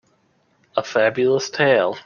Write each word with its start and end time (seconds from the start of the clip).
A 0.73 0.81
Fabulous 0.81 1.51
tale. 1.51 1.95